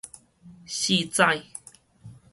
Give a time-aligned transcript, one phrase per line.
[0.65, 1.21] 四指